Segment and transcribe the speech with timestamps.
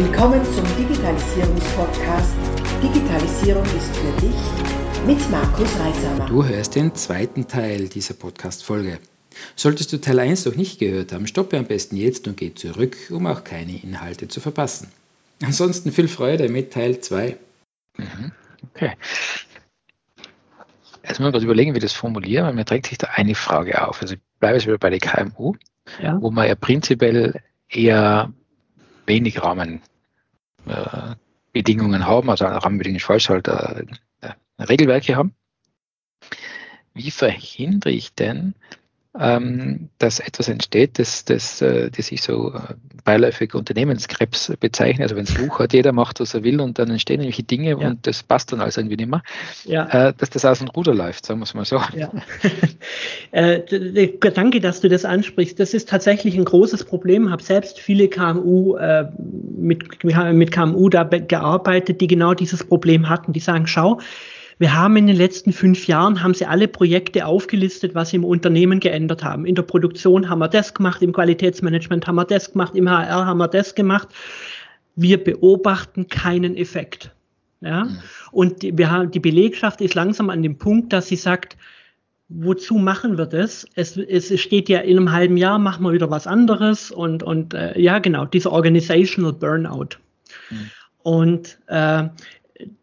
[0.00, 2.36] Willkommen zum Digitalisierungspodcast
[2.80, 6.26] Digitalisierung ist für dich mit Markus Reisamer.
[6.26, 9.00] Du hörst den zweiten Teil dieser Podcast-Folge.
[9.56, 12.96] Solltest du Teil 1 noch nicht gehört haben, stoppe am besten jetzt und geh zurück,
[13.10, 14.86] um auch keine Inhalte zu verpassen.
[15.42, 17.36] Ansonsten viel Freude mit Teil 2.
[17.96, 18.32] Mhm.
[18.72, 18.92] Okay.
[21.02, 24.00] Erstmal gerade überlegen, wie das formulieren, weil mir drängt sich da eine Frage auf.
[24.00, 25.54] Also ich bleibe jetzt wieder bei der KMU,
[26.00, 26.22] ja.
[26.22, 28.32] wo man ja prinzipiell eher
[29.08, 33.84] wenig Rahmenbedingungen äh, haben, also Rahmenbedingungen falsch, halt äh,
[34.20, 35.34] äh, Regelwerke haben.
[36.94, 38.54] Wie verhindere ich denn,
[39.20, 45.04] ähm, dass etwas entsteht, das, das, äh, das ich so äh, beiläufig Unternehmenskrebs bezeichne.
[45.04, 47.70] Also wenn es Buch hat, jeder macht, was er will und dann entstehen nämlich Dinge
[47.70, 47.76] ja.
[47.76, 49.22] und das passt dann alles irgendwie nicht mehr,
[49.64, 50.08] ja.
[50.08, 51.80] äh, dass das aus dem Ruder läuft, sagen wir es mal so.
[51.96, 52.10] Ja.
[53.32, 53.60] äh,
[54.34, 55.58] danke, dass du das ansprichst.
[55.58, 57.26] Das ist tatsächlich ein großes Problem.
[57.26, 59.06] Ich habe selbst viele KMU äh,
[59.56, 63.32] mit, mit KMU da gearbeitet, die genau dieses Problem hatten.
[63.32, 64.00] Die sagen, schau,
[64.58, 68.24] wir haben in den letzten fünf Jahren, haben sie alle Projekte aufgelistet, was sie im
[68.24, 69.46] Unternehmen geändert haben.
[69.46, 73.26] In der Produktion haben wir das gemacht, im Qualitätsmanagement haben wir das gemacht, im HR
[73.26, 74.08] haben wir das gemacht.
[74.96, 77.12] Wir beobachten keinen Effekt.
[77.60, 77.84] Ja?
[77.84, 77.98] Mhm.
[78.32, 81.56] Und die, wir haben, die Belegschaft ist langsam an dem Punkt, dass sie sagt,
[82.28, 83.64] wozu machen wir das?
[83.74, 87.54] Es, es steht ja in einem halben Jahr, machen wir wieder was anderes und, und
[87.54, 89.98] äh, ja, genau, dieser Organizational Burnout.
[90.50, 90.70] Mhm.
[91.04, 92.08] Und äh,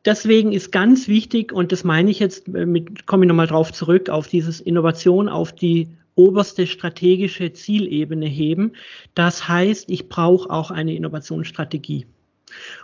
[0.06, 3.72] deswegen ist ganz wichtig, und das meine ich jetzt, äh, mit, komme ich nochmal drauf
[3.74, 8.74] zurück, auf dieses Innovation, auf die oberste strategische Zielebene heben.
[9.16, 12.06] Das heißt, ich brauche auch eine Innovationsstrategie.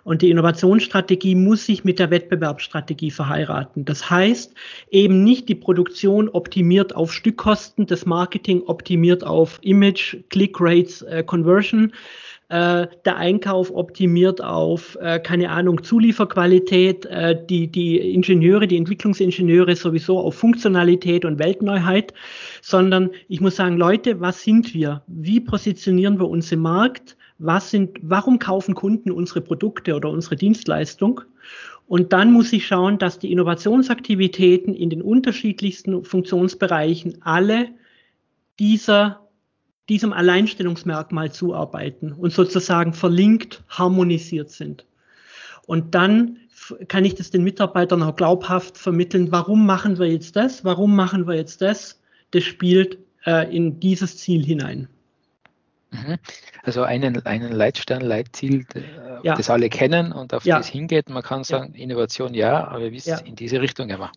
[0.03, 3.85] Und die Innovationsstrategie muss sich mit der Wettbewerbsstrategie verheiraten.
[3.85, 4.53] Das heißt,
[4.89, 11.23] eben nicht die Produktion optimiert auf Stückkosten, das Marketing optimiert auf Image, Click Rates, äh,
[11.23, 11.93] Conversion,
[12.51, 19.77] äh, der Einkauf optimiert auf, äh, keine Ahnung, Zulieferqualität, äh, die, die Ingenieure, die Entwicklungsingenieure
[19.77, 22.13] sowieso auf Funktionalität und Weltneuheit,
[22.61, 25.01] sondern ich muss sagen, Leute, was sind wir?
[25.07, 27.15] Wie positionieren wir uns im Markt?
[27.37, 31.21] Was sind, warum kaufen Kunden unsere Produkte oder unsere Dienstleistung?
[31.87, 37.69] Und dann muss ich schauen, dass die Innovationsaktivitäten in den unterschiedlichsten Funktionsbereichen alle
[38.59, 39.21] dieser
[39.91, 44.85] diesem Alleinstellungsmerkmal zuarbeiten und sozusagen verlinkt, harmonisiert sind.
[45.67, 46.37] Und dann
[46.87, 51.27] kann ich das den Mitarbeitern auch glaubhaft vermitteln, warum machen wir jetzt das, warum machen
[51.27, 52.01] wir jetzt das.
[52.31, 54.87] Das spielt äh, in dieses Ziel hinein.
[55.89, 56.17] Mhm.
[56.63, 58.81] Also einen, einen Leitstern, Leitziel, äh,
[59.23, 59.35] ja.
[59.35, 60.57] das alle kennen und auf ja.
[60.57, 61.09] das hingeht.
[61.09, 61.83] Man kann sagen, ja.
[61.83, 64.13] Innovation ja, aber wir wissen, in diese Richtung immer.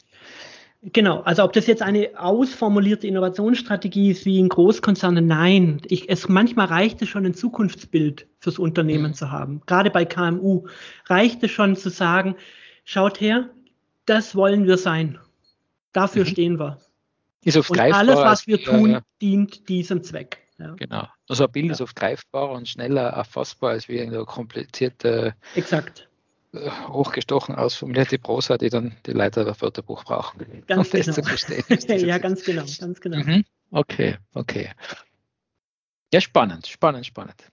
[0.93, 5.81] Genau, also ob das jetzt eine ausformulierte Innovationsstrategie ist wie in Großkonzernen, nein.
[5.87, 9.15] Ich, es, manchmal reicht es schon, ein Zukunftsbild fürs Unternehmen mhm.
[9.15, 9.63] zu haben.
[9.67, 10.67] Gerade bei KMU
[11.07, 12.37] reicht es schon zu sagen,
[12.85, 13.49] schaut her,
[14.05, 15.19] das wollen wir sein.
[15.93, 16.29] Dafür mhm.
[16.29, 16.79] stehen wir.
[17.45, 19.03] Ist oft und alles, was wir tun, ja, ja.
[19.23, 20.39] dient diesem Zweck.
[20.59, 20.75] Ja.
[20.75, 21.09] Genau.
[21.29, 26.09] Also ein Bild ist oft greifbarer und schneller erfassbar als wie eine komplizierte Exakt
[26.89, 30.65] hochgestochen ausformulierte Prosa, die dann die Leiter der Wörterbuch brauchen.
[30.67, 31.95] Ganz um genau.
[32.07, 33.19] ja, ganz genau, ganz genau.
[33.19, 33.45] Mhm.
[33.71, 34.71] Okay, okay.
[36.13, 37.51] Ja, spannend, spannend, spannend.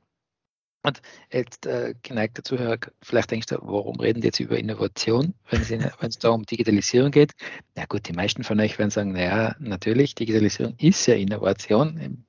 [0.84, 1.02] Und
[1.32, 6.18] jetzt äh, geneigter Zuhörer, vielleicht denkst du, warum reden die jetzt über Innovation, wenn es
[6.18, 7.34] da um Digitalisierung geht?
[7.76, 12.26] Na gut, die meisten von euch werden sagen, naja, natürlich, Digitalisierung ist ja Innovation.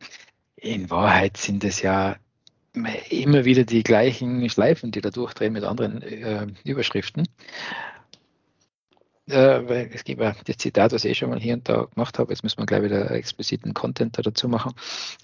[0.56, 2.16] In Wahrheit sind es ja
[3.10, 7.26] immer wieder die gleichen Schleifen, die da durchdrehen mit anderen äh, Überschriften.
[9.28, 12.18] Äh, es gibt ja das Zitat, was ich eh schon mal hier und da gemacht
[12.18, 14.72] habe, jetzt müssen wir gleich wieder expliziten Content da dazu machen.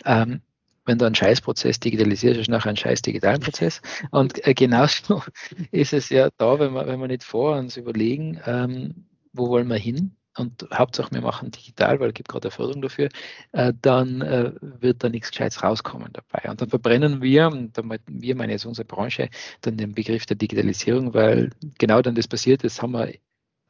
[0.04, 0.42] Ähm,
[0.84, 3.82] wenn du einen Scheißprozess digitalisierst, ist nachher ein scheiß digitalen Prozess.
[4.10, 5.22] Und äh, genauso
[5.70, 9.68] ist es ja da, wenn wir, wenn wir nicht vor uns überlegen, ähm, wo wollen
[9.68, 13.08] wir hin, und Hauptsache wir machen digital, weil es gibt gerade eine Förderung dafür,
[13.52, 16.50] äh, dann äh, wird da nichts Gescheites rauskommen dabei.
[16.50, 19.28] Und dann verbrennen wir, und damit wir meine jetzt unsere Branche,
[19.62, 23.12] dann den Begriff der Digitalisierung, weil genau dann das passiert ist, haben wir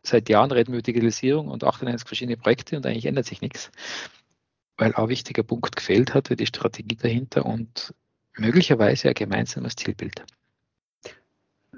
[0.02, 3.70] seit Jahren reden wir über Digitalisierung und 98 verschiedene Projekte und eigentlich ändert sich nichts.
[4.76, 7.92] Weil auch ein wichtiger Punkt gefehlt hat, wie die Strategie dahinter und
[8.36, 10.24] möglicherweise ein gemeinsames Zielbild.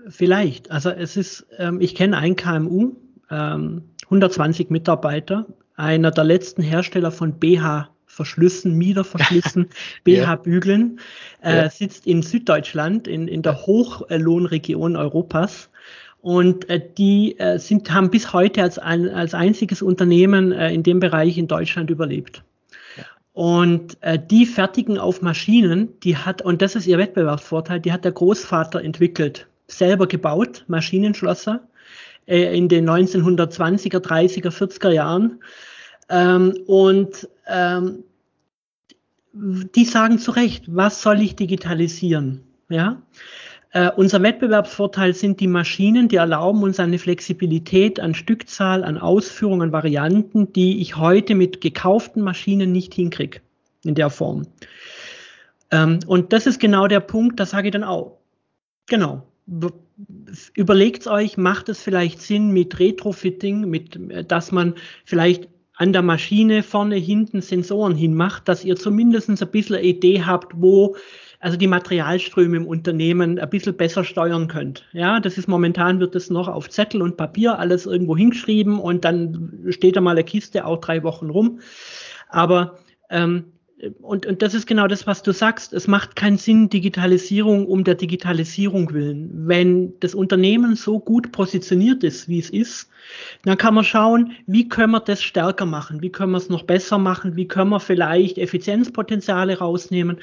[0.08, 0.70] Vielleicht.
[0.70, 2.96] Also es ist, ähm, ich kenne ein KMU,
[3.30, 5.46] ähm, 120 Mitarbeiter,
[5.76, 9.68] einer der letzten Hersteller von BH Verschlüssen, Miederverschlüssen,
[10.04, 10.98] BH-Bügeln,
[11.42, 11.70] äh, ja.
[11.70, 15.70] sitzt in Süddeutschland, in, in der Hochlohnregion Europas.
[16.20, 20.82] Und äh, die äh, sind, haben bis heute als, ein, als einziges Unternehmen äh, in
[20.82, 22.42] dem Bereich in Deutschland überlebt.
[23.32, 28.04] Und äh, die fertigen auf Maschinen, die hat, und das ist ihr Wettbewerbsvorteil, die hat
[28.04, 31.60] der Großvater entwickelt selber gebaut, Maschinenschlosser,
[32.26, 35.40] äh, in den 1920er, 30er, 40er Jahren.
[36.08, 38.04] Ähm, und ähm,
[39.32, 42.42] die sagen zu Recht, was soll ich digitalisieren?
[42.68, 43.02] Ja.
[43.72, 49.62] Äh, unser Wettbewerbsvorteil sind die Maschinen, die erlauben uns eine Flexibilität an Stückzahl, an Ausführungen,
[49.62, 53.40] an Varianten, die ich heute mit gekauften Maschinen nicht hinkriege
[53.84, 54.48] in der Form.
[55.70, 58.18] Ähm, und das ist genau der Punkt, da sage ich dann auch,
[58.88, 59.22] genau,
[60.54, 64.74] überlegt euch, macht es vielleicht Sinn mit Retrofitting, mit, äh, dass man
[65.04, 70.22] vielleicht an der Maschine vorne, hinten Sensoren hinmacht, dass ihr zumindest ein bisschen eine Idee
[70.22, 70.96] habt, wo
[71.40, 74.86] also die Materialströme im Unternehmen ein bisschen besser steuern könnt.
[74.92, 79.06] Ja, das ist momentan wird das noch auf Zettel und Papier alles irgendwo hingeschrieben und
[79.06, 81.60] dann steht da mal eine Kiste auch drei Wochen rum.
[82.28, 83.52] Aber ähm,
[84.02, 85.72] und, und das ist genau das, was du sagst.
[85.72, 89.30] Es macht keinen Sinn, Digitalisierung um der Digitalisierung willen.
[89.48, 92.90] Wenn das Unternehmen so gut positioniert ist, wie es ist,
[93.44, 96.02] dann kann man schauen, wie können wir das stärker machen?
[96.02, 97.36] Wie können wir es noch besser machen?
[97.36, 100.18] Wie können wir vielleicht Effizienzpotenziale rausnehmen?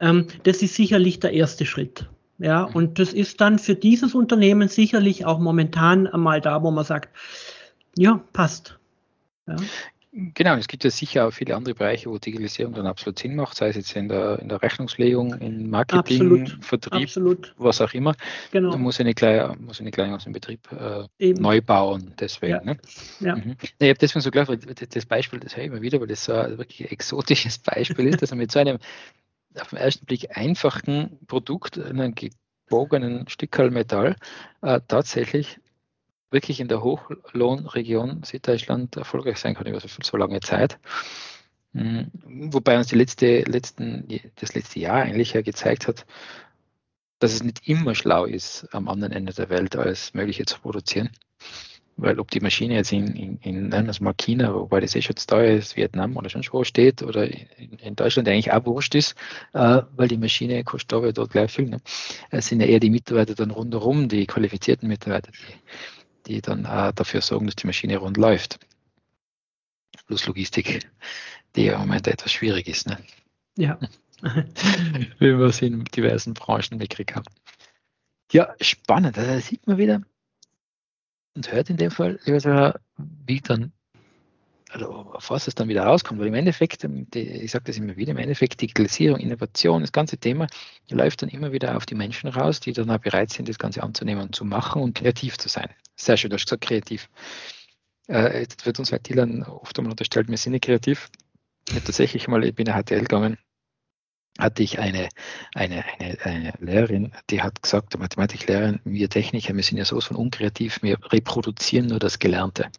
[0.00, 2.06] Ähm, das ist sicherlich der erste Schritt.
[2.38, 6.84] Ja, und das ist dann für dieses Unternehmen sicherlich auch momentan einmal da, wo man
[6.84, 7.08] sagt,
[7.96, 8.78] ja, passt.
[9.48, 9.56] Ja.
[10.10, 13.56] Genau, es gibt ja sicher auch viele andere Bereiche, wo Digitalisierung dann absolut Sinn macht,
[13.56, 17.54] sei es jetzt in der, in der Rechnungslegung, in Marketing, absolut, Vertrieb, absolut.
[17.58, 18.14] was auch immer.
[18.50, 18.70] Genau.
[18.70, 22.52] Da muss eine gleich, muss eine gleich aus dem Betrieb äh, neu bauen, deswegen.
[22.52, 22.64] Ja.
[22.64, 22.78] Ne?
[23.20, 23.36] Ja.
[23.36, 23.56] Mhm.
[23.60, 26.32] Ich habe deswegen so gedacht, das Beispiel, das höre ich immer wieder, weil das so
[26.32, 28.78] ein wirklich exotisches Beispiel ist, dass man mit so einem
[29.60, 34.16] auf den ersten Blick einfachen Produkt, einem gebogenen Stückteil Metall,
[34.62, 35.58] äh, tatsächlich
[36.30, 40.78] wirklich in der Hochlohnregion Süddeutschland erfolgreich sein kann über so, lange Zeit.
[41.74, 42.10] Hm,
[42.52, 46.06] wobei uns die letzte, letzten, das letzte Jahr eigentlich ja gezeigt hat,
[47.18, 51.10] dass es nicht immer schlau ist, am anderen Ende der Welt alles Mögliche zu produzieren.
[52.00, 55.02] Weil ob die Maschine jetzt in, in, in nennen es mal China, wobei das eh
[55.02, 58.94] schon teuer ist, Vietnam oder schon wo steht, oder in, in, Deutschland eigentlich auch wurscht
[58.94, 59.16] ist,
[59.52, 61.68] äh, weil die Maschine kostet aber dort gleich viel.
[61.68, 61.78] Ne?
[62.30, 65.54] Es sind ja eher die Mitarbeiter dann rundherum, die qualifizierten Mitarbeiter, die
[66.28, 68.60] die dann dafür sorgen, dass die Maschine rund läuft.
[70.06, 70.88] Plus Logistik,
[71.56, 72.86] die ja im Moment etwas schwierig ist.
[72.86, 72.98] Ne?
[73.56, 73.78] Ja.
[74.22, 77.26] Wie wir es in diversen Branchen mitgekriegt haben.
[78.32, 79.16] Ja, spannend.
[79.16, 80.02] Also da sieht man wieder
[81.34, 82.18] und hört in dem Fall,
[82.96, 83.72] wie dann
[84.70, 87.96] also auf was es dann wieder rauskommt, weil im Endeffekt, ähm, ich sage das immer
[87.96, 90.46] wieder, im Endeffekt Digitalisierung, Innovation, das ganze Thema
[90.90, 93.82] läuft dann immer wieder auf die Menschen raus, die dann auch bereit sind, das Ganze
[93.82, 95.70] anzunehmen und zu machen und kreativ zu sein.
[96.00, 97.08] Sehr schön, du hast gesagt, kreativ.
[98.08, 101.10] Äh, jetzt wird uns bei Dylan oft einmal unterstellt, wir sind nicht kreativ.
[101.68, 103.36] Ich tatsächlich mal, ich bin in HTL gegangen,
[104.38, 105.08] hatte ich eine,
[105.54, 110.16] eine, eine, eine Lehrerin, die hat gesagt, Mathematiklehrerin, wir Techniker, wir sind ja sowas von
[110.16, 112.70] unkreativ, wir reproduzieren nur das Gelernte.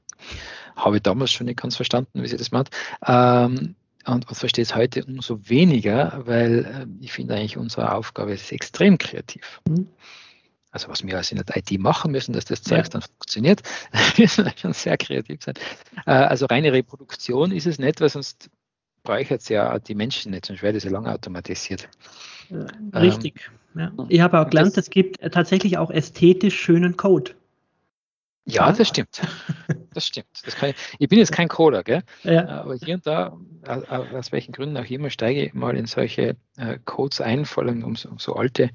[0.77, 2.75] Habe ich damals schon nicht ganz verstanden, wie sie das macht.
[3.06, 3.75] Ähm,
[4.06, 8.51] und, und verstehe es heute umso weniger, weil äh, ich finde eigentlich unsere Aufgabe ist
[8.54, 9.60] extrem kreativ.
[9.68, 9.89] Mhm.
[10.71, 12.89] Also was wir als in der IT machen müssen, dass das Zeug ja.
[12.89, 13.63] dann funktioniert,
[14.18, 15.56] müssen wir schon sehr kreativ sein.
[16.06, 18.50] Äh, also reine Reproduktion ist es nicht, weil sonst
[19.04, 21.89] bräuchte es ja die Menschen nicht, sonst wäre das ja lange automatisiert.
[22.94, 23.50] Richtig.
[23.75, 24.06] Ähm, ja.
[24.10, 27.31] Ich habe auch gelernt, es gibt tatsächlich auch ästhetisch schönen Code.
[28.45, 29.21] Ja, das stimmt.
[29.94, 30.28] Das stimmt.
[30.44, 32.04] Das ich, ich, bin jetzt kein Coder, gell?
[32.23, 32.47] Ja.
[32.47, 33.38] aber hier und da,
[33.90, 37.83] aus welchen Gründen auch immer, steige ich mal in solche äh, Codes ein, vor allem
[37.83, 38.69] um, um, so alte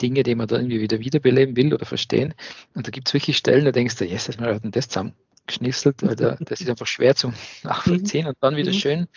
[0.00, 2.34] Dinge, die man dann irgendwie wieder wiederbeleben will oder verstehen.
[2.74, 6.02] Und da gibt es wirklich Stellen, da denkst du, yes, das hat denn das zusammengeschnisselt,
[6.02, 8.76] weil da, das ist einfach schwer zu nachvollziehen und dann wieder mhm.
[8.76, 9.08] schön.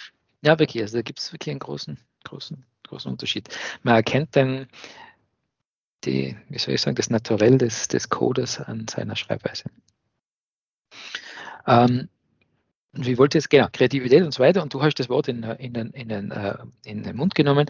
[0.41, 3.49] Ja, wirklich, also da gibt es wirklich einen großen, großen, großen Unterschied.
[3.81, 4.67] Man erkennt dann,
[6.03, 9.65] die, wie soll ich sagen, das Naturell des, des Coders an seiner Schreibweise.
[11.65, 12.09] Ähm,
[12.91, 15.73] wie wollte jetzt, genau, Kreativität und so weiter, und du hast das Wort in, in,
[15.73, 17.67] den, in, den, äh, in den Mund genommen,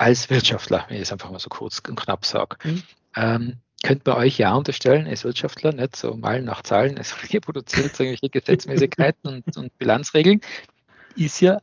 [0.00, 2.56] als Wirtschaftler, wenn ich es einfach mal so kurz und knapp sage.
[2.64, 2.82] Mhm.
[3.16, 8.00] Ähm, könnte man euch ja unterstellen, als Wirtschaftler, nicht so mal nach Zahlen, es reproduziert
[8.00, 10.40] irgendwelche Gesetzmäßigkeiten und, und Bilanzregeln,
[11.16, 11.60] ist ja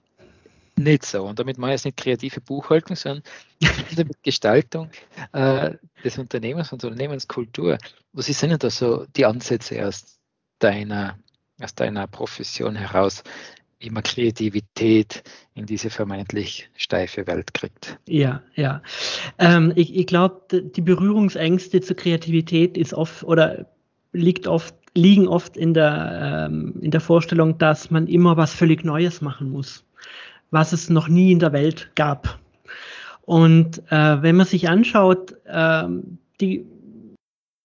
[0.76, 1.24] nicht so.
[1.24, 3.24] Und damit meine ich jetzt nicht kreative Buchhaltung, sondern
[3.98, 4.92] mit Gestaltung
[5.32, 5.72] äh,
[6.04, 7.80] des Unternehmens und Unternehmenskultur.
[8.14, 10.20] Was sind denn da so die Ansätze aus
[10.60, 11.18] deiner,
[11.60, 13.24] aus deiner Profession heraus,
[13.92, 18.00] man Kreativität in diese vermeintlich steife Welt kriegt?
[18.08, 18.82] Ja, ja.
[19.38, 23.68] Ähm, ich ich glaube, die Berührungsängste zur Kreativität ist oft oder
[24.14, 28.84] liegt oft liegen oft in der, ähm, in der Vorstellung, dass man immer was völlig
[28.84, 29.86] Neues machen muss
[30.52, 32.40] was es noch nie in der Welt gab.
[33.22, 35.84] Und äh, wenn man sich anschaut, äh,
[36.40, 36.66] die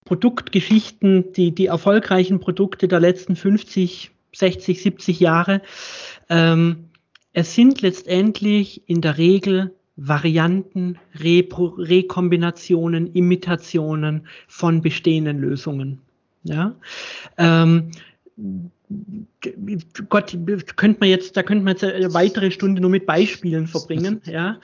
[0.04, 5.62] Produktgeschichten, die, die erfolgreichen Produkte der letzten 50, 60, 70 Jahre.
[6.28, 6.90] Ähm,
[7.32, 16.00] es sind letztendlich in der Regel Varianten, Repro Rekombinationen, Imitationen von bestehenden Lösungen.
[16.44, 16.74] Ja?
[17.36, 17.90] Ähm,
[20.08, 20.36] Gott,
[20.76, 24.20] könnte man jetzt, da könnte man jetzt eine weitere Stunde nur mit Beispielen verbringen.
[24.32, 24.60] Ja,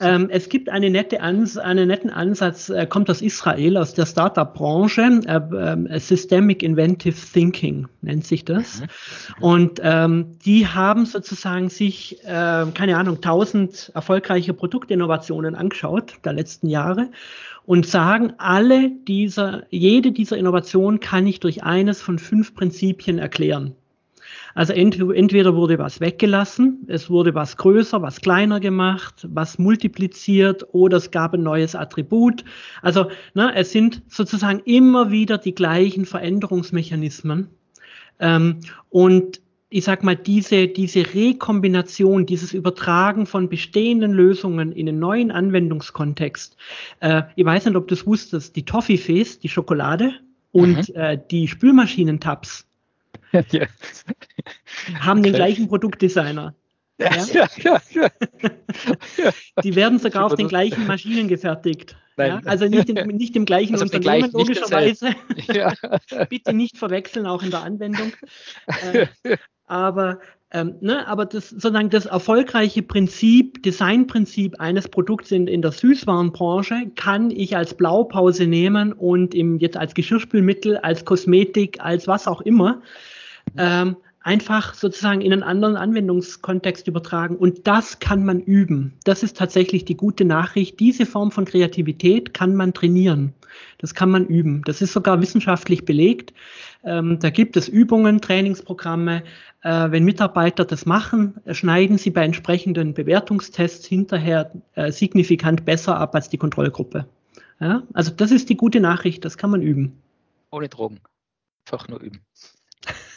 [0.00, 4.06] ähm, es gibt eine nette Ans einen netten Ansatz, äh, kommt aus Israel, aus der
[4.06, 8.80] Startup-Branche, äh, äh, Systemic Inventive Thinking nennt sich das.
[8.80, 8.86] Mhm.
[9.44, 16.68] Und ähm, die haben sozusagen sich, äh, keine Ahnung, tausend erfolgreiche Produktinnovationen angeschaut der letzten
[16.68, 17.10] Jahre
[17.64, 23.71] und sagen, alle dieser, jede dieser Innovationen kann ich durch eines von fünf Prinzipien erklären.
[24.54, 30.98] Also entweder wurde was weggelassen, es wurde was größer, was kleiner gemacht, was multipliziert oder
[30.98, 32.44] es gab ein neues Attribut.
[32.82, 37.48] Also ne, es sind sozusagen immer wieder die gleichen Veränderungsmechanismen.
[38.20, 39.40] Ähm, und
[39.72, 46.56] ich sag mal, diese, diese Rekombination, dieses Übertragen von bestehenden Lösungen in einen neuen Anwendungskontext.
[47.00, 50.12] Äh, ich weiß nicht, ob du es wusstest, die Toffifees, die Schokolade
[50.52, 50.94] und mhm.
[50.94, 52.66] äh, die Spülmaschinentabs
[53.50, 53.66] ja.
[55.00, 56.54] haben den gleichen Produktdesigner.
[56.98, 58.08] Ja, ja, ja.
[59.64, 61.96] Die werden sogar auf den gleichen Maschinen gefertigt.
[62.16, 65.14] Also nicht, in, nicht im gleichen also Unternehmen, gleichen, logischerweise.
[66.28, 68.12] Bitte nicht verwechseln, auch in der Anwendung.
[68.66, 69.06] Äh,
[69.66, 70.20] aber,
[70.50, 76.90] ähm, ne, aber das, sozusagen das erfolgreiche Prinzip, Designprinzip eines Produkts in, in der Süßwarenbranche
[76.94, 82.42] kann ich als Blaupause nehmen und im, jetzt als Geschirrspülmittel, als Kosmetik, als was auch
[82.42, 82.82] immer,
[83.56, 87.36] ähm, einfach sozusagen in einen anderen Anwendungskontext übertragen.
[87.36, 88.94] Und das kann man üben.
[89.04, 90.78] Das ist tatsächlich die gute Nachricht.
[90.80, 93.34] Diese Form von Kreativität kann man trainieren.
[93.78, 94.62] Das kann man üben.
[94.64, 96.32] Das ist sogar wissenschaftlich belegt.
[96.84, 99.24] Ähm, da gibt es Übungen, Trainingsprogramme.
[99.62, 106.14] Äh, wenn Mitarbeiter das machen, schneiden sie bei entsprechenden Bewertungstests hinterher äh, signifikant besser ab
[106.14, 107.06] als die Kontrollgruppe.
[107.60, 107.82] Ja?
[107.92, 109.24] Also das ist die gute Nachricht.
[109.24, 110.00] Das kann man üben.
[110.50, 111.00] Ohne Drogen.
[111.66, 112.20] Einfach nur üben.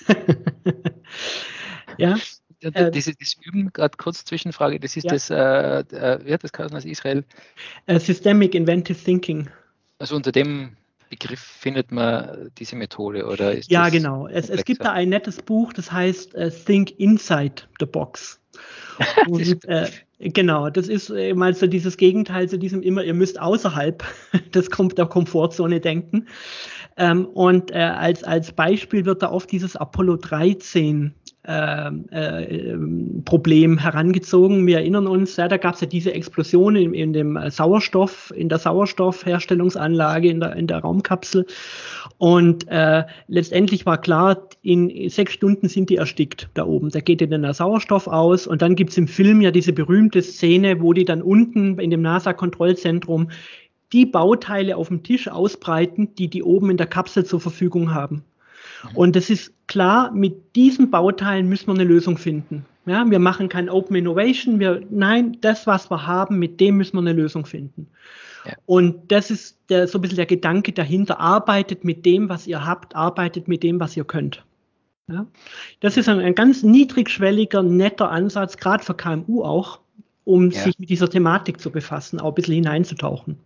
[1.98, 2.18] ja.
[2.62, 5.12] Äh, das, das Üben, gerade kurz Zwischenfrage, das ist ja.
[5.12, 7.24] das, äh, äh, wie hat das geheißen aus Israel?
[7.90, 9.50] Uh, Systemic Inventive Thinking.
[10.00, 10.76] Also unter dem
[11.10, 14.28] Begriff findet man diese Methode oder ist Ja, genau.
[14.28, 18.40] Es, es, gibt da ein nettes Buch, das heißt uh, Think Inside the Box.
[19.28, 23.40] Und, äh, genau, das ist äh, mal so dieses Gegenteil zu diesem immer, ihr müsst
[23.40, 24.04] außerhalb
[24.54, 26.28] des Kom der Komfortzone denken.
[26.98, 31.14] Ähm, und äh, als, als Beispiel wird da oft dieses Apollo 13
[31.48, 32.78] äh, äh,
[33.26, 34.66] Problem herangezogen.
[34.66, 38.50] Wir erinnern uns, ja, da gab es ja diese Explosion in, in dem Sauerstoff, in
[38.50, 41.46] der Sauerstoffherstellungsanlage, in der, in der Raumkapsel.
[42.18, 46.90] Und äh, letztendlich war klar, in sechs Stunden sind die erstickt da oben.
[46.90, 48.48] Da geht ihnen der Sauerstoff aus.
[48.48, 52.02] Und dann gibt's im Film ja diese berühmte Szene, wo die dann unten in dem
[52.02, 53.30] NASA-Kontrollzentrum
[53.94, 58.24] die Bauteile auf dem Tisch ausbreiten, die die oben in der Kapsel zur Verfügung haben.
[58.84, 58.98] Mhm.
[58.98, 62.66] Und es ist klar, mit diesen Bauteilen müssen wir eine Lösung finden.
[62.86, 64.60] Ja, wir machen kein Open Innovation.
[64.60, 67.88] Wir, nein, das, was wir haben, mit dem müssen wir eine Lösung finden.
[68.46, 68.54] Ja.
[68.68, 71.20] Und das ist der, so ein bisschen der Gedanke dahinter.
[71.20, 74.44] Arbeitet mit dem, was ihr habt, arbeitet mit dem, was ihr könnt.
[75.08, 75.26] Ja?
[75.80, 79.80] Das ist ein, ein ganz niedrigschwelliger, netter Ansatz, gerade für KMU auch,
[80.24, 80.62] um ja.
[80.62, 83.40] sich mit dieser Thematik zu befassen, auch ein bisschen hineinzutauchen.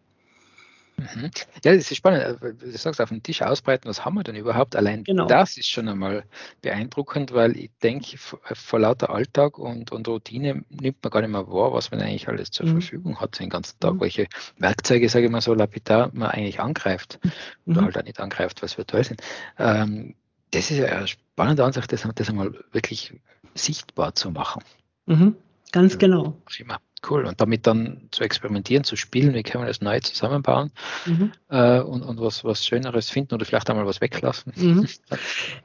[1.00, 1.32] Mhm.
[1.64, 2.42] Ja, das ist spannend.
[2.42, 4.76] Äh, du sagst, auf dem Tisch ausbreiten, was haben wir denn überhaupt?
[4.76, 5.26] Allein genau.
[5.26, 6.24] das ist schon einmal
[6.62, 11.32] beeindruckend, weil ich denke, äh, vor lauter Alltag und, und Routine nimmt man gar nicht
[11.32, 12.82] mehr wahr, was man eigentlich alles zur mhm.
[12.82, 14.02] Verfügung hat den ganzen Tag, mhm.
[14.02, 14.28] welche
[14.58, 17.20] Werkzeuge, sage ich mal so lapidar, man eigentlich angreift
[17.66, 17.74] mhm.
[17.74, 19.22] oder halt auch nicht angreift, was virtuell sind.
[19.58, 20.16] Ähm,
[20.52, 23.14] das ist ja eine spannende Ansicht, das, das einmal wirklich
[23.54, 24.64] sichtbar zu machen.
[25.06, 25.36] Mhm.
[25.72, 26.42] Ganz genau.
[26.58, 26.80] Immer.
[27.08, 27.26] Cool.
[27.26, 30.72] Und damit dann zu experimentieren, zu spielen, wie können wir das neu zusammenbauen
[31.06, 31.32] mhm.
[31.50, 34.54] äh, und, und was, was Schöneres finden oder vielleicht einmal was weglassen.
[34.56, 34.88] Mhm.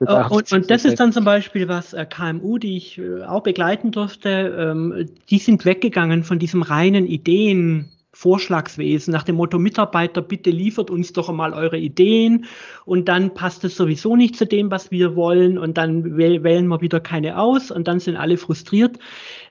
[0.01, 3.43] Äh, und, und, das ist dann zum Beispiel was äh, KMU, die ich äh, auch
[3.43, 7.91] begleiten durfte, ähm, die sind weggegangen von diesem reinen Ideen.
[8.15, 12.47] Vorschlagswesen nach dem Motto Mitarbeiter, bitte liefert uns doch einmal eure Ideen
[12.85, 16.81] und dann passt es sowieso nicht zu dem, was wir wollen und dann wählen wir
[16.81, 18.99] wieder keine aus und dann sind alle frustriert,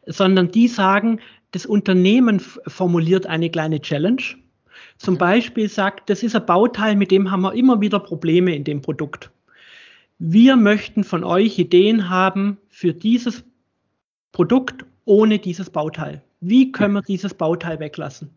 [0.08, 1.20] sondern die sagen,
[1.54, 4.22] das Unternehmen formuliert eine kleine Challenge.
[4.98, 8.64] Zum Beispiel sagt, das ist ein Bauteil, mit dem haben wir immer wieder Probleme in
[8.64, 9.32] dem Produkt.
[10.18, 13.44] Wir möchten von euch Ideen haben für dieses
[14.32, 16.24] Produkt ohne dieses Bauteil.
[16.42, 18.30] Wie können wir dieses Bauteil weglassen?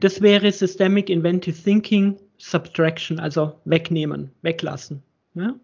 [0.00, 5.02] Das wäre Systemic Inventive Thinking Subtraction, also wegnehmen, weglassen.
[5.34, 5.54] Ja?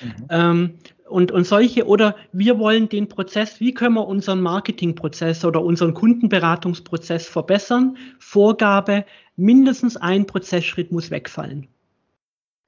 [0.00, 0.26] Mhm.
[0.30, 5.62] Ähm, und, und solche, oder wir wollen den Prozess, wie können wir unseren Marketingprozess oder
[5.62, 7.96] unseren Kundenberatungsprozess verbessern?
[8.18, 9.04] Vorgabe,
[9.36, 11.68] mindestens ein Prozessschritt muss wegfallen.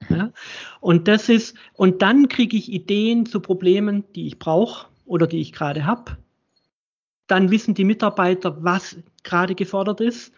[0.09, 0.31] Ja?
[0.79, 5.41] Und das ist, und dann kriege ich Ideen zu Problemen, die ich brauche oder die
[5.41, 6.17] ich gerade habe.
[7.27, 10.31] Dann wissen die Mitarbeiter, was gerade gefordert ist.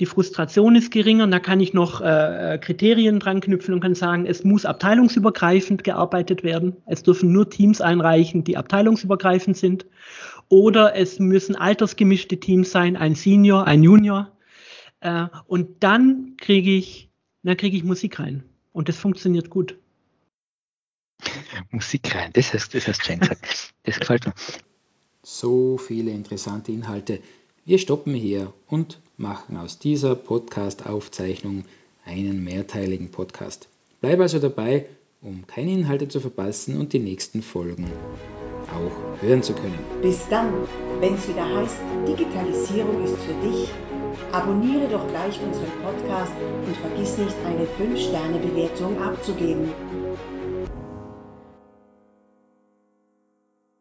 [0.00, 1.26] Die Frustration ist geringer.
[1.26, 6.42] Da kann ich noch äh, Kriterien dran knüpfen und kann sagen, es muss abteilungsübergreifend gearbeitet
[6.42, 6.76] werden.
[6.86, 9.86] Es dürfen nur Teams einreichen, die abteilungsübergreifend sind.
[10.48, 14.32] Oder es müssen altersgemischte Teams sein, ein Senior, ein Junior.
[15.00, 17.10] Äh, und dann kriege ich,
[17.42, 18.44] dann kriege ich Musik rein.
[18.72, 19.78] Und das funktioniert gut.
[21.70, 23.72] Musik rein, das hast, das gesagt.
[23.82, 24.34] Das gefällt mir.
[25.22, 27.20] So viele interessante Inhalte.
[27.68, 31.64] Wir stoppen hier und machen aus dieser Podcast-Aufzeichnung
[32.04, 33.66] einen mehrteiligen Podcast.
[34.00, 34.86] Bleib also dabei,
[35.20, 37.90] um keine Inhalte zu verpassen und die nächsten Folgen
[38.72, 39.80] auch hören zu können.
[40.00, 40.52] Bis dann,
[41.00, 43.68] wenn es wieder heißt, Digitalisierung ist für dich.
[44.30, 46.34] Abonniere doch gleich unseren Podcast
[46.68, 49.70] und vergiss nicht, eine 5-Sterne-Bewertung abzugeben.